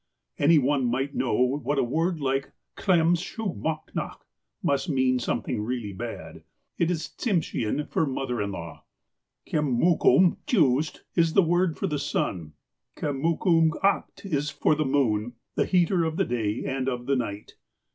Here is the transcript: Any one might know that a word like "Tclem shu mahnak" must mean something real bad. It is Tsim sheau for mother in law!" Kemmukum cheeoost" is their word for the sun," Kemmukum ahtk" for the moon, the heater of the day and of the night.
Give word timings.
Any 0.39 0.57
one 0.57 0.85
might 0.87 1.13
know 1.13 1.61
that 1.63 1.77
a 1.77 1.83
word 1.83 2.19
like 2.19 2.53
"Tclem 2.75 3.15
shu 3.15 3.53
mahnak" 3.53 4.21
must 4.63 4.89
mean 4.89 5.19
something 5.19 5.61
real 5.61 5.95
bad. 5.95 6.41
It 6.79 6.89
is 6.89 7.03
Tsim 7.07 7.43
sheau 7.43 7.85
for 7.85 8.07
mother 8.07 8.41
in 8.41 8.51
law!" 8.51 8.83
Kemmukum 9.47 10.37
cheeoost" 10.47 11.01
is 11.15 11.33
their 11.33 11.43
word 11.43 11.77
for 11.77 11.85
the 11.85 11.99
sun," 11.99 12.53
Kemmukum 12.97 13.79
ahtk" 13.83 14.51
for 14.59 14.73
the 14.73 14.85
moon, 14.85 15.33
the 15.53 15.67
heater 15.67 16.03
of 16.03 16.17
the 16.17 16.25
day 16.25 16.63
and 16.65 16.89
of 16.89 17.05
the 17.05 17.15
night. 17.15 17.53